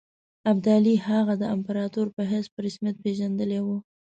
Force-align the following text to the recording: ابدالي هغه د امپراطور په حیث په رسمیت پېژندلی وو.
ابدالي 0.51 0.95
هغه 1.07 1.33
د 1.41 1.43
امپراطور 1.55 2.07
په 2.15 2.21
حیث 2.31 2.45
په 2.53 2.59
رسمیت 2.65 2.95
پېژندلی 3.03 3.59
وو. 3.65 3.77